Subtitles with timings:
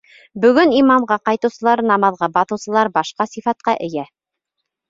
[0.45, 4.09] Бөгөн иманға ҡайтыусылар, намаҙға баҫыусылар башҡа сифатҡа эйә.